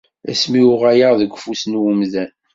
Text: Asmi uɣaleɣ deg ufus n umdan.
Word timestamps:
Asmi 0.31 0.61
uɣaleɣ 0.71 1.13
deg 1.19 1.33
ufus 1.35 1.63
n 1.65 1.77
umdan. 1.91 2.31